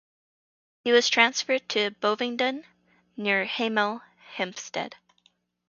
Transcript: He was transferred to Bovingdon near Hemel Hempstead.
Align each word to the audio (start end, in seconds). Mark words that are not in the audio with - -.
He 0.83 0.91
was 0.91 1.09
transferred 1.09 1.69
to 1.69 1.91
Bovingdon 1.91 2.65
near 3.15 3.45
Hemel 3.45 4.01
Hempstead. 4.33 4.95